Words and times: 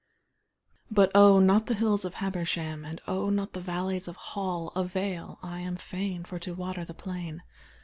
But 0.89 1.11
oh, 1.13 1.39
not 1.39 1.67
the 1.67 1.75
hills 1.75 2.05
of 2.05 2.15
Habersham, 2.15 2.83
And 2.83 2.99
oh, 3.07 3.29
not 3.29 3.53
the 3.53 3.61
valleys 3.61 4.07
of 4.07 4.15
Hall 4.15 4.69
Avail: 4.75 5.37
I 5.43 5.59
am 5.59 5.75
fain 5.75 6.23
for 6.23 6.39
to 6.39 6.55
water 6.55 6.83
the 6.83 6.95
plain. 6.95 7.43